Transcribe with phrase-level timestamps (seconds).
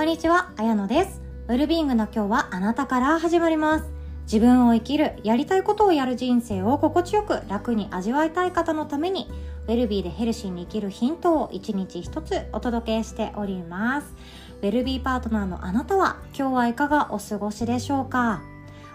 [0.00, 1.20] こんにちは、あやのです。
[1.48, 3.84] ウェルビーイングの今日はあなたから始まります。
[4.22, 9.28] 自分を生きる、やりたいことをやる人生を心地よく楽に味わいたい方のために、
[9.68, 14.14] ウェルビーでヘルシーに生きるヒントを一日一つお届けしております。
[14.62, 18.40] ウェルビーパートナーのあなたは今日はいかがお過ごしでしょうか？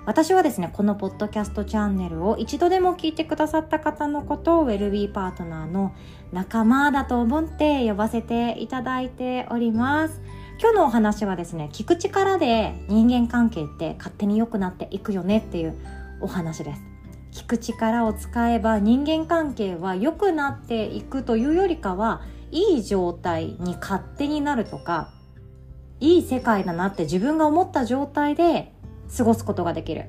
[0.07, 5.93] 私はですね、このポッドキャストチャンネルを一度でも聞いてくださった方のことをウェルビーパートナーの
[6.31, 10.19] 仲間だと思って呼ばせていただいております。
[10.57, 15.75] 今日のお話はですね、聞く力で人間関係って勝手に良くなっていくよねっていう
[16.21, 16.81] お話です。
[17.33, 25.09] 聞く力を使えば人間関係は良くなっていくというよりかはいい状態に勝手になるとか
[25.99, 28.71] いい世界だなって自分が思った状態で
[29.17, 30.05] 過ごすことができる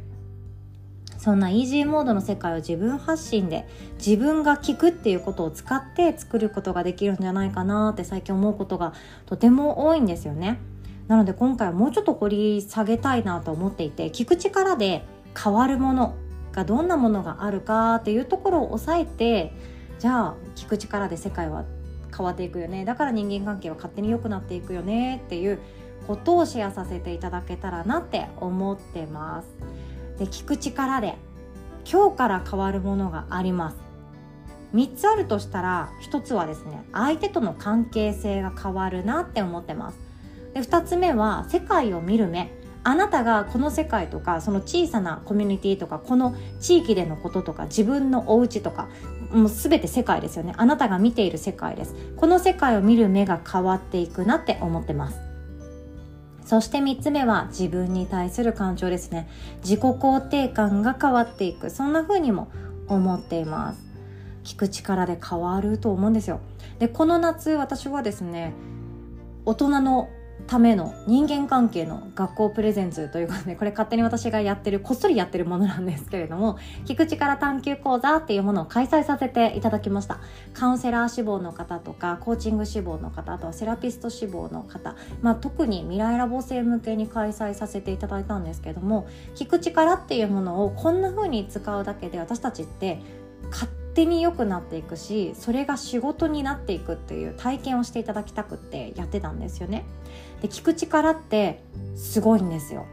[1.27, 3.67] そんなイージーモードの世界を自分発信で
[3.99, 8.95] 自分が聞くっていうことを使って作ることができるんじゃないかなって最近思うことが
[9.27, 10.61] とても多いんですよね
[11.09, 15.05] なので今回はもうちょっと掘り下げたいなと思っていて聞く力で
[15.37, 16.15] 変わるもの
[16.53, 19.53] がどんなものがあるかっていうところを押さえて
[19.99, 21.65] じゃあ聞く力で世界は
[22.17, 25.59] 変わっていくよねだから人間関係は勝手に良くなっていくよねっていう
[26.07, 29.86] ことをシェアさせていただけたらなって思ってます。
[30.19, 31.17] で聞く力で
[31.91, 33.77] 今日から変わるものがあります。
[34.75, 39.99] 3つあるとしたら1つはですね相手との関係性が変わるなって思ってます。
[40.55, 42.51] で2つ目は世界を見る目
[42.83, 48.89] あなたがこの世界とかその小さなコミュニティとかこの地域でのこととか自分のお家とか
[49.33, 55.26] もう全て世界ですよねあなたが見ている世界ですこの世界を見る目が変わっていくなって思ってます
[56.47, 59.29] そして3つ目は自分に対する感情ですね。
[59.63, 61.71] 自己肯定感が変わっていく。
[61.71, 62.49] そんな風にも
[62.87, 63.85] 思っています。
[64.45, 66.39] 聞く力で変わると思うんですよ。
[66.79, 68.55] で、この夏私はですね、
[69.45, 70.09] 大人の
[70.47, 80.21] ための人間関係の学校プレゼンツということでこれ勝手に私がやってるこっそりやってるものなんですけれども聞く力探究講座っていうものを開催させていただきました
[80.55, 93.01] カウンセラー志望の方とかコーチング志望の方あとはセラピスト志望の方、まあ、特に未来ラボ生向けに開催させていただいたんですけども聞く力っていうものをこんな風に使うだけで私たちって
[93.51, 99.87] 勝手に良くなっていくしそれが仕事になっていくっていう体験をしていただきたくってやってたんですよね。
[100.47, 101.63] 聞く力って
[101.95, 102.87] すごいんですよ。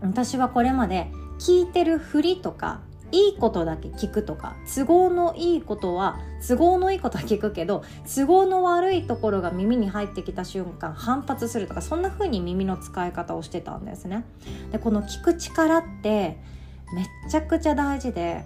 [0.00, 14.24] 私はこれまで聞いてるふりとかいいことだけ聞くとか都合のいいことは都合のいいことは聞くけど都合の悪いところが耳に入ってきた瞬間反発するとかそんな風に耳の使い方をしてたんですね。
[14.72, 16.38] でこの聞く力って
[16.92, 18.44] めっちゃくちゃ大事で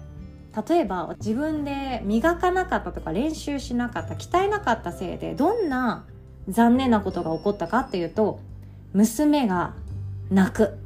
[0.67, 6.05] 例えば自分で磨かなかったとか練習しなかった鍛えなかったせいでどんな
[6.49, 8.39] 残念なことが起こったかっていうと
[8.93, 9.73] 娘が
[10.29, 10.77] 泣く。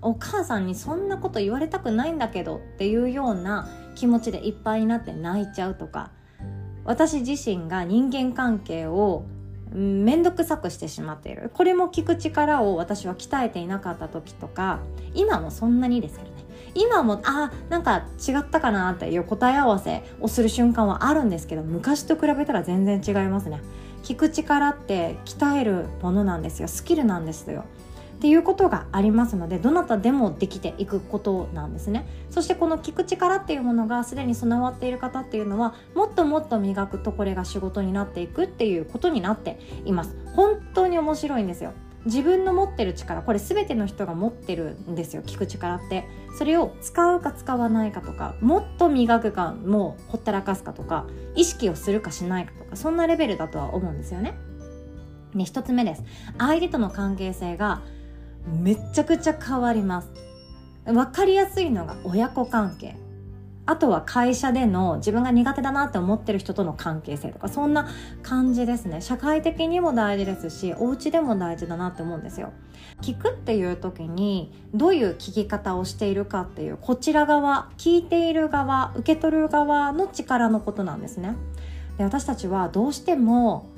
[0.00, 6.12] お母さんにそんなこと言われたくないんだけどっていうような気持ちでいっぱいになって泣いちゃうとか
[6.84, 9.24] 私自身が人間関係を
[9.72, 11.50] 面倒くさくしてしまっている。
[11.52, 14.78] これも聞く力を私は鍛えていなかった時とか
[15.14, 16.36] 今もそんなにですけどね。
[16.74, 23.60] 今もあなんか違ったかなっていう答え合わせをする瞬間はあるんですけど昔と比べたら全然違いますね。
[24.02, 26.68] 聞く力って鍛えるものなんですよ。
[26.68, 27.64] スキルなんですよ。
[28.18, 32.04] っていうことがありますのでどなたでもできていくことなんですね。
[32.30, 40.16] そしてこの聞く力っていうものがすでに備わっている方っていうのはもっともっと磨くとこれが仕事になっていくっていうことになっています。
[40.34, 41.72] 本当に面白いんですよ。
[42.08, 46.08] 自分の持ってる力これ全ての人が持ってるんですよ聞く力って。
[46.38, 54.34] それを使うか使わないかとかもっと磨くかもうほったらかすかとか意識をするかしないかとかそんなレベルだとは思うんですよね。
[55.34, 56.04] で一つ目です。
[56.38, 57.82] 相手との関係性が
[58.46, 60.10] めちゃくちゃ変わります。
[60.86, 62.96] 分かりやすいのが親子関係。
[63.68, 67.86] あとは会社での自分が苦手だなって思ってる人との関係性とかそんな
[68.22, 69.02] 感じですね。
[69.02, 72.54] 社会的にも大事ですしお家でも大事だなって思うんですよ。
[73.02, 81.36] 聞くっていう時にどういう聞き方をしているかっていうこちら側聞いている側受け取る側の力のことなんですね。
[81.98, 83.68] で私たちはどうしても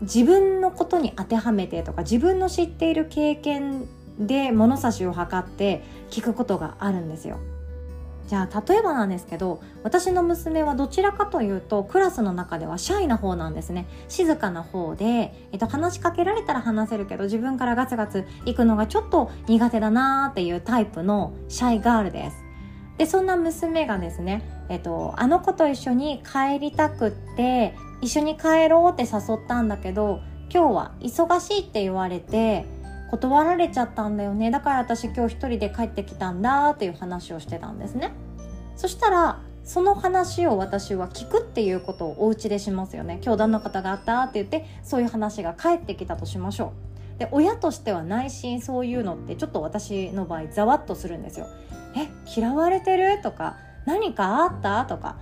[0.00, 3.86] 自分のことに当てはめてとか自分の知っている経験
[4.18, 7.38] で物差しを測って聞くことがあるんですよ。
[8.28, 13.86] じゃあ例えばなんですけど私の娘はどちらかというとクラスの中ではシャイな方なんですね。
[14.08, 22.36] 静かな方で、えっと、話しかけられたら話せるけど自分からガツガツ行くのがちょっと苦手だなーっていうタイプのシャイガールです。
[22.98, 30.20] でそんな娘がですね、えっと、あの子と一緒に帰りたくって一緒に帰ろうって誘ったんだけど
[30.52, 32.66] 今日は忙しいって言われて
[33.10, 34.50] 断られちゃったんだよね。
[34.50, 38.12] だから私今日一人で帰ってきたんだっていう話をしてたんですね。
[38.76, 43.20] そしたらその話を私は聞くっていうことをお家でしますよね。
[43.22, 46.72] 今日旦那方があったって言ってそういう話が返ってきたとしましょ
[47.16, 47.18] う。
[47.18, 51.46] で親としては内心そういうのってちょっと私の場合ざわっとするんですよ。
[51.96, 53.20] え嫌われてる？
[53.22, 53.56] とか
[53.86, 54.84] 何かあった？
[54.84, 55.16] とか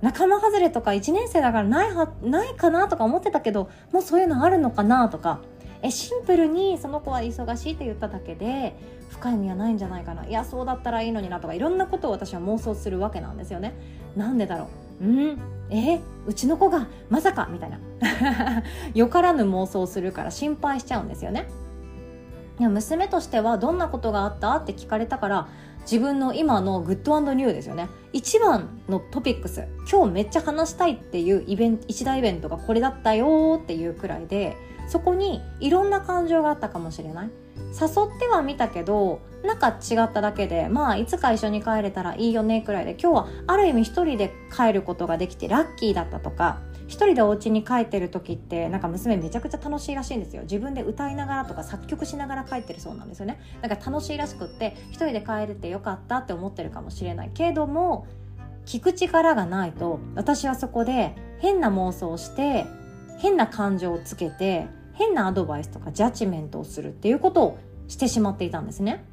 [0.00, 2.88] 仲間外れとか1年生だからないはないかな？
[2.88, 5.08] とか思ってたけどもうそういうのあるのかな？
[5.08, 5.40] とか
[5.82, 8.74] えシンプルにその子は忙しいって言っただけで
[9.10, 10.26] 深い意味はないんじゃないかな。
[10.26, 13.74] いやそうだったらいいのになとかいろんなことを私は妄想するわけなんですよね。
[14.16, 14.68] なんでだろ
[15.00, 15.04] う？
[15.04, 15.38] うん？
[15.70, 17.78] えうちの子がまさかみたいな。
[18.94, 21.46] よからぬ妄想するから心配しちゃうんですよね。
[22.60, 25.48] いや娘としてはどんなことがあったって聞かれたから
[25.80, 27.88] 自分の今のグッドニューですよね。
[28.12, 34.56] 一番のトピックス今日めっちゃ話したいっていうイベン一大イベントがこれだったよっていうくらいで
[34.92, 37.30] そこにいろんな感情があったかもしれない。
[37.80, 46.58] 誘ってはみたけどなんか違っただけでまあいつか一緒に帰れたらいいよねくらいで今日はある意味一人で帰ることができてラッキーだったとか
[46.88, 50.42] 一人でお家に帰ってる時ってなんか娘めちゃくちゃ楽しいらしいんですよ。
[50.42, 53.40] 自分で歌いながらとか作曲しながら帰ってるそうなんですよね。
[53.62, 57.30] だから楽しいらしくって一人で帰れてよかったって思ってるかもしれない。
[57.32, 58.06] けども
[58.66, 62.66] 聞く力がないと私はそこで変な妄想をして
[63.18, 67.58] 変な感情をつけて変なアドバイスとかジャッジメントをするっていうことを
[67.88, 69.04] してしまっていたんですね。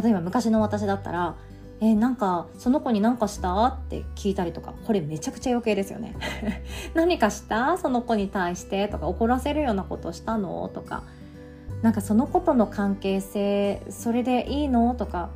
[0.00, 1.36] 例えば昔の私だったら
[1.80, 6.14] 「えー、なんかその子に何かした?」って聞いたりとかこれめちゃくちゃ余計ですよね。
[6.94, 7.78] 何かした？
[7.78, 10.68] その子に対してとか怒らせるようなことしたの？
[10.72, 11.02] とか。
[11.82, 14.94] なんかその子との関係性それでいいの？
[14.94, 15.30] とか。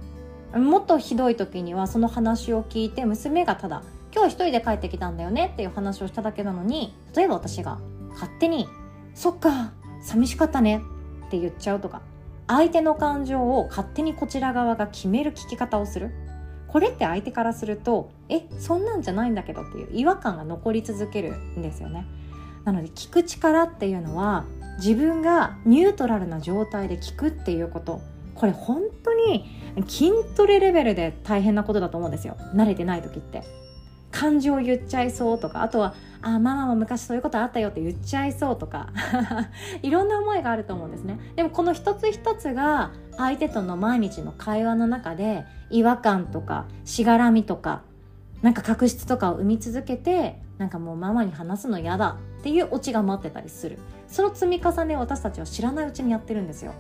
[0.57, 3.83] もっとひどい時にはその話を聞いて娘がただ
[4.17, 7.79] 「今日一人で帰ってきたんだよね」っていう話をしただけなのに例えば私が
[8.15, 8.67] 勝手に
[9.19, 10.81] 「そっか寂しかったね」
[11.27, 12.03] って言っちゃうとか
[12.47, 16.13] 相手の感情を勝手にこちら側が決める聞き方をする。
[16.69, 22.07] これって相手からするとえそんなんじゃないんだけどっていう違和感が残り続けるんですよね。
[22.65, 24.45] なので聞く力っていうのは
[24.77, 28.01] 自分がニュートラルな状態で聞くっていうこと。
[28.35, 29.47] これ本当に
[29.89, 32.37] 筋トレレベルで大変なことだと思うんですよ。
[32.55, 33.43] 慣れてない時って。
[34.11, 38.89] 感情言っちゃいそうとかあとはあママも昔そういうことあったよって言っちゃいそうとか
[39.83, 41.19] いろんな思いがあると思うんですね。
[41.37, 47.83] でもこの一つ一つが相手との毎日の会話の中で違和感とかしがらみとか
[48.43, 53.79] なんか確執とかを生み続けてなんかもうママに話すの嫌だっていうオチが待ってたりする。
[54.09, 56.73] その積み重ねを私たちは知らないうちにやってるんですよ。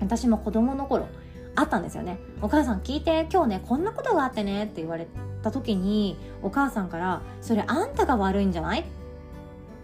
[0.00, 1.06] 私も子供の頃
[1.54, 5.06] あったんですよねお母さん聞いて今日ねこんなことがあってねって言われ
[5.42, 8.84] た時にお母さんから「それあんたが悪いんじゃない?」っ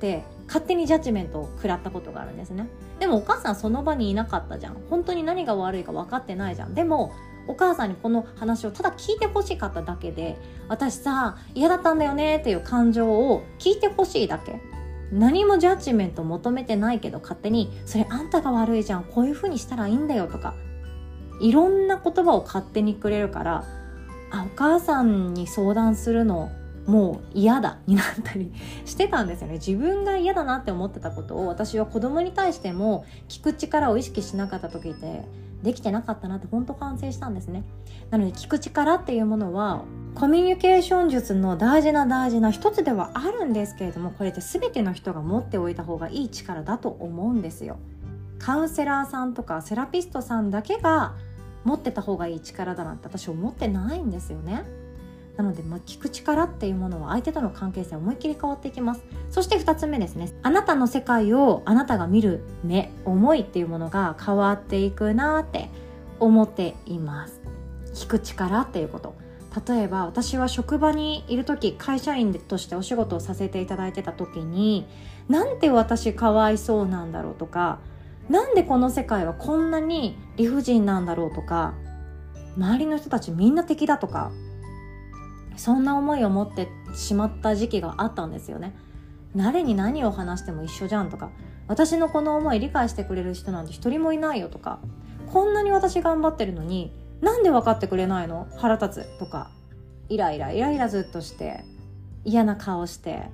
[0.01, 2.69] て勝手にジャッジメントを食らったことがあるんですね。
[3.01, 4.77] でもお母さんその場にいなかったじゃん。
[4.89, 6.75] 本当に何が悪いか分かってないじゃん。
[6.75, 7.13] でも
[7.47, 10.39] お母さんにこの話をただ聞いてほしかっただけで
[10.69, 14.61] 私さ嫌だったんだよねっていう感情を聞いてほしいだけ。
[15.11, 19.05] 何もジャッジメント求めてないけど勝手にそれあんたが悪いじゃん。
[19.05, 20.55] こういう風にしたらいいんだよとか。
[21.41, 23.65] いろんな言葉を勝手にくれるから
[24.31, 26.51] あお母さんに相談するの
[26.87, 28.51] もう嫌だになったり
[28.87, 29.55] してたんですよね。
[29.65, 35.27] 自分が嫌だなって思ってたことを私は子供に対しても聞く力を意識しなかった時って
[35.63, 37.65] できてなかったなって本当反省したんですね。
[38.11, 39.83] なので聞く力っていうものは
[40.15, 47.77] コミュニケーション術の大事な大事な一つではあるんですけれどもこれって全ての人が持っておいた方がいい力だと思うんですよ。
[48.39, 51.15] カウンセラーさんとかセラピストさんだけが
[51.69, 54.65] 持ってた方がいい力だなって私思ってないんですよね。
[55.37, 59.03] なので、まあ、聞く力っていうものは相手との関係性思いっきり変わっていきます。
[59.31, 60.33] そして2つ目ですね。
[60.43, 65.69] あなたの世界をあなたが見る目思いっていうものが変わっていくなって
[66.19, 67.41] 思っています。
[67.95, 69.15] 聞く力っていうこと。
[69.67, 74.87] 例えば私は職場にいる時会社員としてお仕事をさせていただいてた時に
[75.29, 77.79] なんて私かわいそうなんだろうとか
[78.29, 81.75] なんでこの世界はこんなに理不尽なんだろうとか
[82.57, 84.31] 周りの人たちみんな敵だとか
[85.57, 88.77] そんな思いを持ってしまった時期があったんですよね。
[89.37, 91.31] 誰に何を話しても一緒じゃんとか
[91.67, 94.79] 私のこの思い理解してくれる人なんて一人もいないよとか
[95.33, 98.47] こんなに私頑張ってるのになんで分かってくれないの？
[98.57, 99.51] 腹立つとか
[100.09, 101.65] イライライライラずっとして
[102.25, 103.25] 嫌な顔して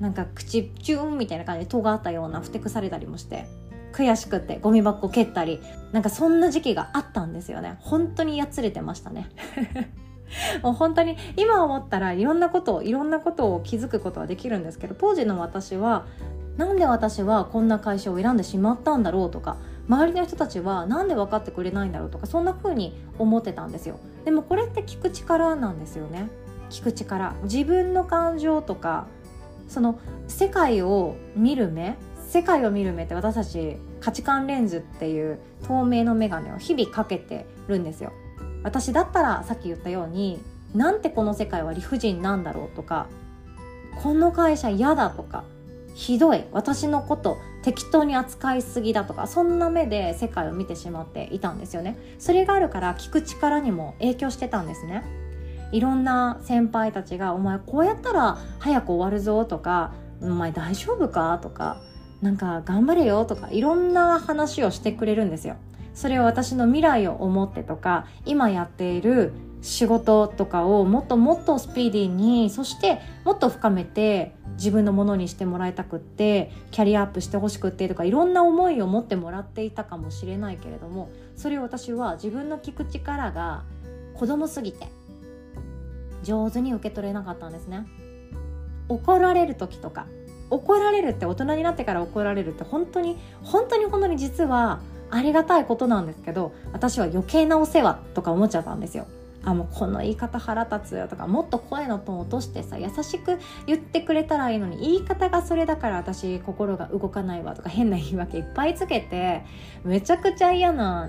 [0.00, 3.46] なんか口チューンみたいな感じで尖ったようなふてくされたりもして。
[3.92, 5.60] 悔しくてゴミ箱蹴ったり
[5.92, 7.76] なんかそんな時期があったんですよね。
[7.80, 9.28] 本当にやつれてましたね。
[10.62, 16.06] もう本当に今思ったらいろんなことをいろんなことを気づくことはできるんですけど当時の私は
[16.56, 19.56] なんで私はこんな会社を選んでしまったんだろうとか
[19.88, 23.98] 周りの人たちは何で分かってくれないんだろうとかそんな風に思ってたんですよ。
[24.24, 26.28] でもこれって聞く力なんですよね。
[26.68, 27.34] 聞く力。
[27.42, 29.06] 自分の感情とか
[29.68, 31.96] その世界を見る目
[32.30, 38.12] 世界を見る目って私たち価値観レンズっていう透明の眼鏡を日々かけてるんですよ。
[38.62, 40.40] 私だったらさっき言ったように
[40.72, 43.08] なんてこの世界は理不尽なんだろうとか
[44.00, 45.42] この会社嫌だとか
[45.96, 46.44] ひどい。
[46.52, 51.98] 私のこと適当に扱いすぎだとかそんな目で世界を見てしまっていたんですよね。
[52.20, 55.02] それがあるから聞く力にも影響してたんですね。
[55.72, 61.80] いろんな先輩たちが「お前こうやったら早く終わるぞ」とか「お前大丈夫か?」とか
[62.22, 65.56] 「なんか頑張れよ」とかいろんな話をしてくれるんですよ。
[65.94, 83.64] それを私の未来を思ってとか今やっている仕事とかをもっともっとスピーディーにそしてもっと深めて自分のものにしてもらいたくってキャリアアップしてほしくってとかいろんな思いを持ってもらっていたかもしれないけれどもそれを私は自分の聞く力が
[84.14, 84.86] 子供すぎて
[86.22, 87.86] 上手に受け取れなかったんですね。
[88.88, 90.06] 怒られる時とか
[90.50, 94.80] 怒られるって大人になってから怒られるって本当に本当に本当に実は
[95.10, 99.06] ありがたいことなんですけど私は余計なお世話とか思っちゃったんですよ。
[99.42, 109.42] あもうこの言い方腹立つよとかもっと声のトーン落としてさ優しく言ってくれたらいいのに言い方がそれだから私心が動かないわとか変な言い訳いっぱいつけて
[109.82, 111.08] めちゃくちゃ嫌な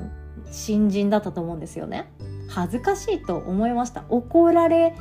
[0.49, 2.09] 新人だったと思うんですよね。
[2.47, 4.03] 恥ずかしいと思いました。
[4.09, 4.95] 怒られ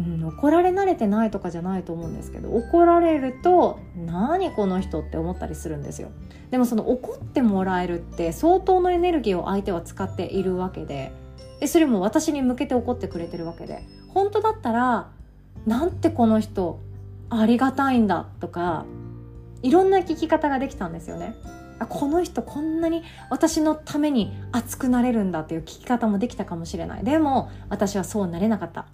[0.00, 6.10] うん、怒られ慣れてないとかじゃないと思うんですけど怒られると何この人って思ったりするんですよ。
[6.50, 11.12] でもその怒ってもらえるって相当のエネルギーを相手は使っているわけで
[11.60, 13.82] でそれも私に向けて怒ってくれてるわけで。
[14.08, 15.10] 本当だったら
[15.66, 16.80] なんてこの人
[17.30, 18.86] ありがたいんだとか
[19.62, 21.34] いろんな聞き方ができたんですよね。
[21.88, 27.04] この人こんなに私のために熱くなれるんだっていう聞き方もできたかもしれない。
[27.04, 28.86] でも私はそうなれなかった。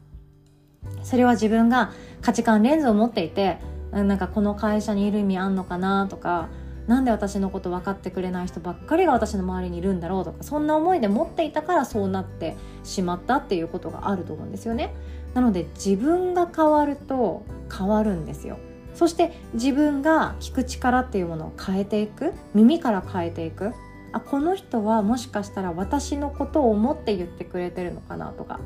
[1.04, 1.92] それは自分が
[2.22, 3.58] 価値観レンズを持っていて
[3.92, 6.48] なんかこの会社にいる意味あんのかなとか
[6.88, 14.92] なんで私のこと分かってくれない人ばっかりが私の周りにいるんだろうとかそんな思いで持っていたからそうなってしまったっていうことがあると思うんですよね。
[15.32, 17.42] なので自分が変わると
[17.74, 18.58] 変わるんですよ。
[18.94, 23.72] そして自分が聞く力っていうものを変えていく耳から変えていく
[24.12, 28.60] あこの人はもしかしたら私のことを思って言ってくれてるのかなとか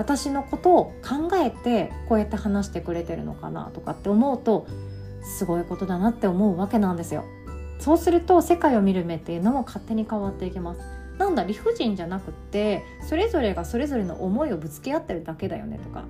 [0.00, 4.66] 私のことを考えてこうやって話してくれてるのかなとかって思うと
[5.22, 7.26] すごいことだなって思うわけなんですよ。
[7.78, 10.80] そうすると世界を見る目っていうのも勝手に変わっていきます。
[11.18, 16.04] なんだ理不尽じゃなくってそれぞれがそれぞれの思いをぶつけ合ってるだけだよねとか。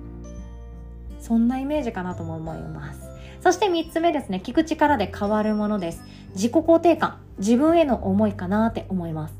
[1.19, 3.01] そんなイメージかなとも思います。
[3.41, 4.41] そして3つ目ですね。
[4.41, 6.01] 聞く力で変わるものです。
[6.33, 7.17] 自己肯定感。
[7.39, 9.35] 自分への思いかなって思います。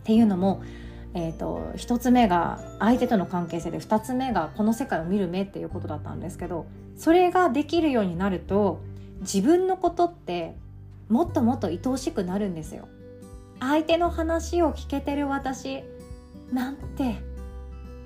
[0.00, 0.62] っていうのも
[1.14, 8.80] えーと、1つ目が相手との関係性で2つ目がこの世界を見る目っていうことだったんですけどそれができるようになると
[9.20, 10.54] 自分のことって
[11.08, 12.88] もっともっと愛おしくなるんですよ。
[13.60, 15.82] 相手の話を聞けてる私
[16.52, 17.16] なんて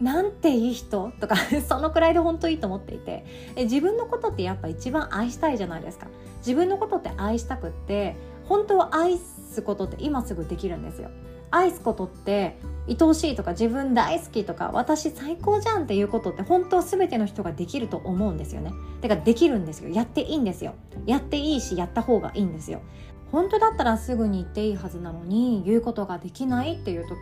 [0.00, 1.12] なんていい人？
[1.20, 1.36] とか
[1.68, 3.24] そのくらいで本当いいと思っていて。
[3.56, 6.06] 自分のことってやっぱ一番愛したいじゃないですか。
[6.38, 8.16] 自分のことって愛したくって
[8.48, 11.10] 本当は愛すことって今すぐできるんですよ。
[11.50, 12.56] 愛すことって
[12.88, 18.72] 愛おしいとか自分大好きとか私最高じゃんっていうことって本当全ての人ができると思うんですよね。
[19.00, 19.88] だかできるんですよ。
[19.88, 20.74] やっていいんですよ。
[21.06, 22.82] やっていいしやった方がいいんですよ。
[23.30, 27.16] 本当だったらすぐに言っていいはずなのに言うことができないっていう時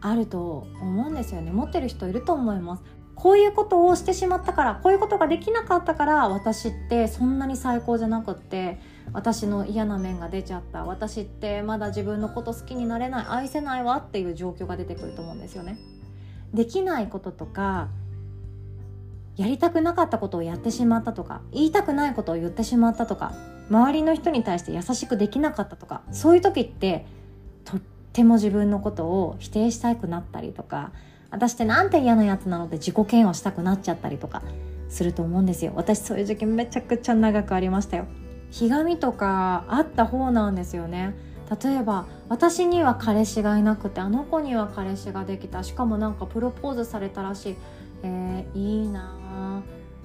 [0.00, 1.52] あると思うんですよね。
[1.52, 2.82] 持ってる人いると思います。
[3.14, 8.78] こういうことをしてしまったからこういうことができなかったから私ってそんなに最高じゃなくって
[9.12, 10.84] 私の嫌な面が出ちゃった。
[10.84, 13.26] 私ってまだ自分のこと好きになれない。
[13.28, 15.78] 愛せないわっていう状況が出てくると思うんですよね。
[16.52, 17.88] できないこととか
[19.36, 23.34] やりたくなかったことをやってしまったとか言いたくないことを言ってしまったとか
[23.70, 27.04] 周りの人に対して優しくできなかったとかそういう時って
[27.64, 27.80] とっ
[28.12, 30.92] ても自分のことを否定したくなったりとか
[31.30, 34.42] 私ってなんて嫌なやつなので自己嫌悪したくなっちゃったりとか
[34.88, 35.72] すると思うんですよ。
[35.74, 38.06] 私そういう時期めちゃくちゃ長くありましたよ。
[38.50, 41.14] ひがみとかあった方なんですよね。
[41.62, 45.62] 例えば私には彼氏がいなくてあの子には彼氏ができた。
[45.62, 47.56] しかもなんかプロポーズされたらしい。
[48.02, 49.62] えー、いいな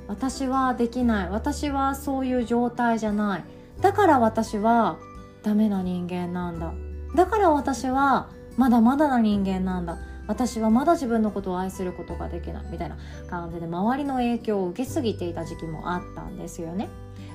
[0.07, 1.29] 私はできない。
[1.29, 3.43] 私はそういう状態じゃない。
[3.81, 4.98] だから私は
[5.43, 6.74] ダメな人間なんだ。
[7.15, 9.98] だから私はまだまだな人間なんだ。
[10.27, 12.63] 私はまだ自分のことを愛することができない。
[12.71, 12.98] みたいな
[13.29, 16.89] 感じで周りの影響を受けすぎていた時期もあったんですよね。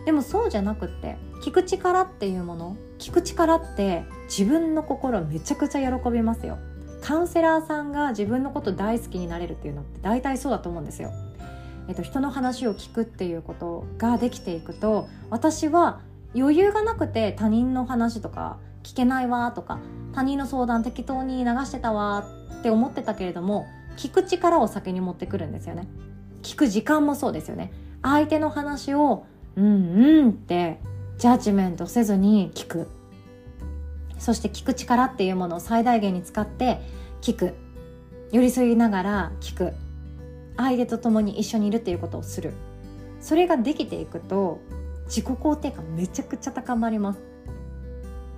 [0.07, 6.59] でもそうじゃなくって聞く力っていうもの聞く力って自分の心めちゃくちゃ喜びますよ。
[7.03, 11.11] カウンセラーさんが自分のこと大好きになれるっていうのって大体そうだと思うんですよ。
[11.89, 16.01] えっと、人の話を聞くっていうことができていくと私は
[16.35, 19.79] 余裕がなくて他人の話とか聞けないわとか
[20.13, 22.27] 他人の相談適当に流してたわ
[22.59, 25.89] って思ってたけれども聞く力を先に持ってくるんですよね。
[26.43, 27.73] 聞く時間もそうですよね。
[28.03, 30.79] 相手の話をうんうんって
[31.19, 32.89] ジャッジメントせずに聞く。
[34.19, 36.81] そして聞く力っていうものを最大限に使って
[37.23, 37.55] 聞く。
[38.33, 39.73] 寄り添いながら聞く。
[40.57, 42.53] 相手と共に一緒にいるっていうことをする。
[43.21, 44.61] それができていくと
[45.07, 47.21] 自己肯定感めちゃくちゃ高まります。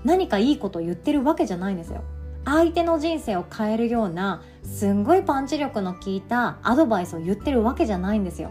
[0.05, 2.03] 何かいいことを言ってるわけじゃないんですよ。
[2.45, 8.51] 相手の人生を変えるようなすんごいパンチ力の効いたアドバイスを言ってるわけじゃないんですよ。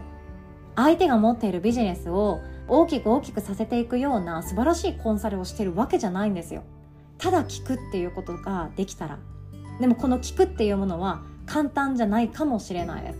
[0.76, 6.62] 相手が持っているビジネスを大きく大きくさせていくような素晴らしいコンサルをしてるわけじゃないんですよ。
[7.18, 9.18] ただ聞くっていうことができたら。
[9.80, 13.18] でもこの聞くっていうものは簡単じゃないかもしれないです。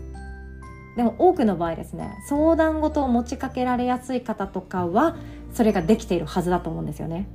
[0.95, 5.15] でも多くの場合ですね相談事を持ちかけられやすい方とかは
[5.53, 7.29] それができているはずだと思うんですよね。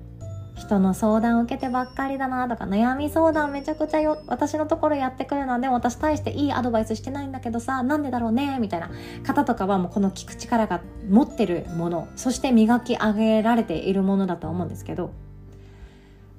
[0.55, 8.91] 人の相談を受けてばっかりだなとか悩み相談めちゃくちゃよ私のところやってくるのでも私大していいアドバイスしてないんだけどさなんでだろうねみたいな
[9.25, 15.11] 方とかはもうこの聞く力が持ってるものそして磨き上げられているものだと思うんですけど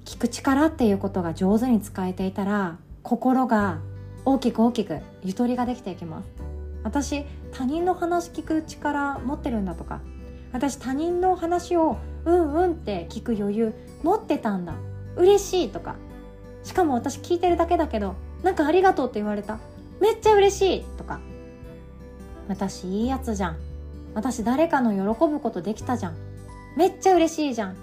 [0.05, 3.79] 聞く力っていうことが上手に使えていたら心が
[4.23, 6.55] 大きく大きくゆとりができていきます。
[6.85, 10.01] 私他人の話聞く力持ってるんだとか
[10.53, 14.73] 私他人の話をうんうんって聞く余裕持ってたんだ。
[15.15, 15.95] 嬉しいとか。
[16.63, 19.59] しかも私聞いてるだけだけどなんかありがとうって言われた。
[20.01, 21.19] めっちゃ嬉しいとか。
[22.47, 23.57] 私いいやつじゃん。
[24.13, 26.17] 私誰かの喜ぶことできたじゃん。
[26.75, 27.75] めっちゃ嬉しいじゃん。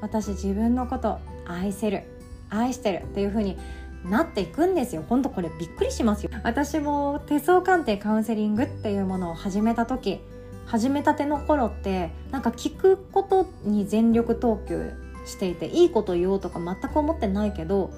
[0.00, 2.04] 私自分のこと愛せる。
[2.50, 3.56] 愛してるっていう風に
[4.04, 5.04] なっていくんですよ。
[5.08, 6.30] ほんとこれびっくりしますよ。
[6.42, 10.20] 私も手相鑑定カウンセリングっていうものを始めた時
[10.66, 14.92] 始めたての頃ってなんか聞くことに全力投球
[15.26, 17.90] していていいこと言おうとか全く思ってないけど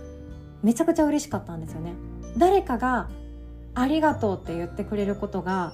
[0.63, 1.93] めちゃくちゃ嬉しかったんですよね。
[2.37, 3.09] 誰かが
[3.75, 5.73] ありがとうって言ってくれることが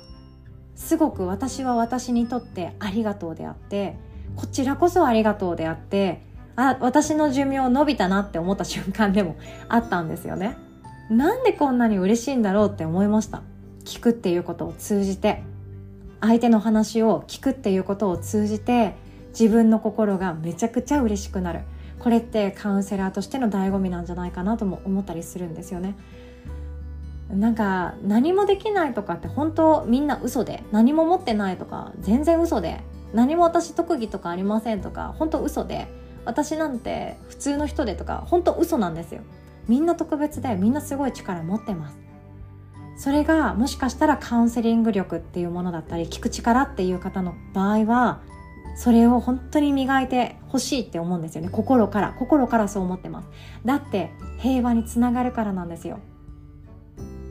[0.74, 3.96] すごく私は私にとってありがとうであって
[4.36, 6.22] こちらこそありがとうであって
[6.56, 9.36] あ私の寿命伸びたなって思った瞬間でも
[9.68, 10.56] あったんですよね。
[11.10, 13.42] なんでこんなに嬉しいんだろうって思いました。
[13.84, 15.42] 聞くっていうことを通じて。
[16.20, 18.94] 相手の話を聞くっていうことを通じて
[19.30, 21.60] 自分の心がめちゃくちゃ嬉しくなる。
[21.98, 25.96] これってカウンセラーとしての醍醐味なんじゃないかなとも思ったりするんですよね。
[27.30, 32.80] なんか何もできないとかって本当みんな嘘で何も持ってないとか全然嘘で
[33.14, 35.86] 何も私特技とかありませんとか本当嘘で
[36.24, 39.20] 私なんて普通の人でとか本当嘘なんですよ。
[39.68, 42.09] みんな特別でみんなすごい力持ってます。
[43.00, 48.20] それがもしかしたらカウンセリング力っていうものだったり聞く力っていう方の場合は
[48.76, 51.48] それを本当に磨いてほしいって思うんですよね。
[51.48, 53.28] 心から心からそう思ってます。
[53.64, 55.98] だって平和につながるからなんですよ。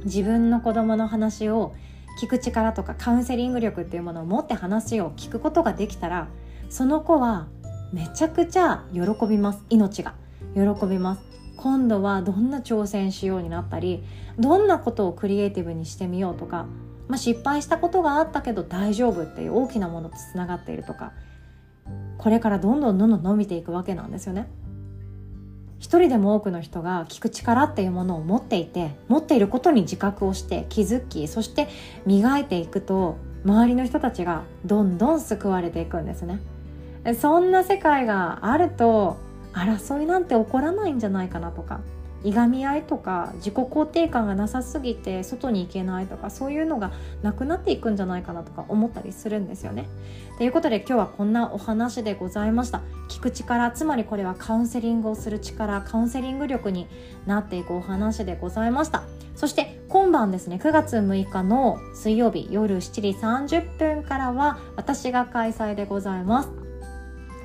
[0.05, 1.75] 自分の子供の話を
[2.19, 6.29] 聞く力とかカウンセリング力っていうものを持って話を聞くことができたら
[6.71, 7.47] その子は
[7.93, 9.63] めちゃくちゃ喜びます。
[9.69, 10.15] 命が
[10.55, 11.38] 喜びます。
[11.62, 14.02] 今度はどんな挑戦しようになったり
[14.38, 16.67] どんなことをクリエイティブにしてみようとか、
[17.10, 21.12] まあ、失敗したことがあったけど大丈夫っていう大きなものとつながっているとか
[22.17, 24.48] これからどんどんどんどん伸びていくわけなんですよね。
[25.80, 31.67] 一人でも多くの人が聞く力っていうものを持っていて持っていることに自覚をして気づきそして
[32.06, 36.39] 磨いていくと周りの人たちがどんどん救われていくんですね。
[37.15, 39.17] そんな世界があると
[39.53, 41.81] 争いなんて起こらないんじゃないかなとか
[42.23, 49.88] いがみ合いとか自己肯定感がなさすぎて外に行けないとかそういうのがなくなっていくんじゃないかなとか思ったりするんですよね。
[50.38, 52.81] ということで今日はこんなお話でございました。
[53.07, 56.88] 聞く力つまりこれはカウンセリングをする力カウンセリング力に
[57.25, 59.03] なっていくお話でございました。
[59.35, 63.01] そして今晩ですね9月6日の水曜日夜7
[63.49, 66.49] 時30分からは私が開催でございます。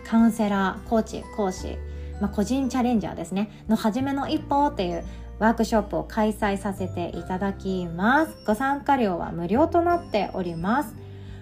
[0.05, 1.79] カウンセラー、コーチ、講師、
[2.21, 5.05] まあ、個人チャレンジャーですね、の初めの一歩っていう
[5.39, 8.37] ワークショップを開催させていただきます。
[8.47, 10.95] ご参加料は無料となっております。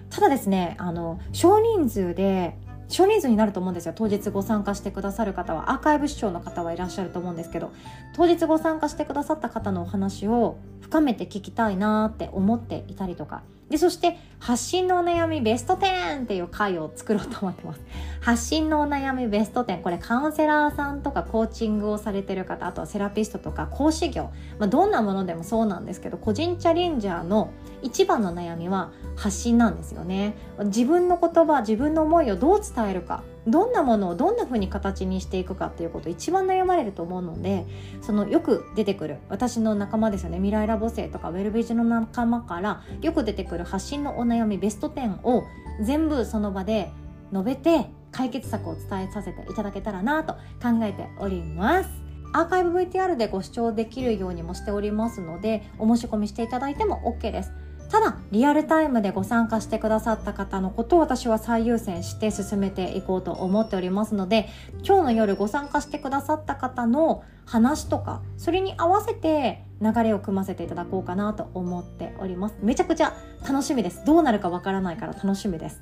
[0.09, 2.57] ただですね、あの、少人数で
[2.93, 7.71] 少人数になると思うんですよ当日ご参加してくださる方はアーカイブ視聴の方はいらっしゃると思うんですけど
[8.15, 13.41] 当日ご参加してくださった方のお話を深めて聞きたいなって思っていたりとか
[13.73, 17.81] でそして発信のお悩みベスト10っていう回を作ろうと思ってます。
[18.21, 27.49] 発信のお悩みベスト10これカウンセラーさんとかコーチングをされてる方あとはセラピストとか講師業、まあ、どんなものでもそうなんですけど個人チャレンジャーの
[27.81, 30.35] 一番の悩みは発信なんですよね。
[30.65, 33.23] 自分の言葉自分の思いをどう伝えるか。
[33.47, 37.65] どんなものをどんな風に形にしていくかっていうこと一番悩まれると思うので
[38.01, 45.43] そのよく出てくる私の仲間ですよね未来ラボ生とかウェルビジの仲間からよく出てくる発信のお悩みベスト10を
[45.81, 46.91] 全部その場で
[47.31, 51.89] 述べて解決策を伝えさせていただけたらなと考えております。
[52.35, 57.51] アーカイブ VTR でご視聴できるようにもしておりますのでお申し込みしていただいても OK です。
[57.89, 64.49] ただリアルタイムでご参加してくださった方のことを私は最優先して進めていこうと思っておりますので
[64.83, 72.55] 今日の夜ご参加してくださった方の話とかそれに合わせて流れを組ませていただこうかなと思っております。
[72.61, 73.13] めちゃくちゃ
[73.45, 74.05] 楽しみです。
[74.05, 75.81] どうなるかわからないから楽しみです。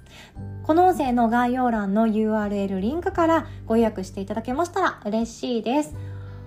[0.64, 5.94] この音声の概要欄の URL リンクからご予約していただけましたら嬉しいです。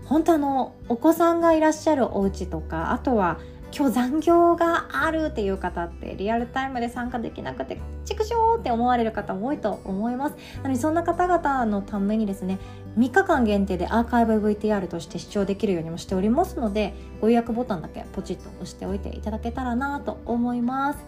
[0.06, 3.38] 本当あのお子さんがいらっしゃるお家とかあとは
[3.76, 10.36] 今日残業があるっていう方ってリアルタイムで参加できなくて畜生って思われる方も多いと思います。
[10.62, 12.58] なのでそんな方々のためにですね
[12.96, 20.98] 3日間限定でアーカイブ VTR として視聴できるようにもしておりますのでご予約ボタンだけポチッと押しておいていただけたらなと思います。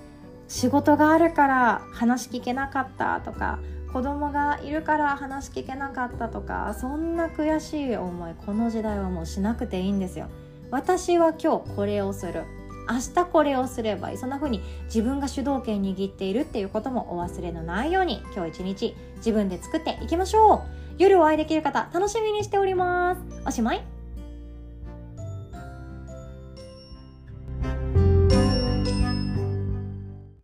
[0.48, 3.60] 仕事があるから話聞けなかったとか
[3.92, 10.28] 子供がいるから話聞けなかったとかそんな悔しい思いこの時代はもうしなくていいんですよ。
[10.70, 12.44] 私は今日これをする。
[12.88, 14.16] 明日これをすればいい。
[14.18, 20.60] そんな風に自分が主導権握っているっていうこともお忘れのないように今日一日自分で作っていきましょう。
[20.98, 23.20] 夜お会いできる方楽しみにしております。
[23.46, 23.95] おしまい。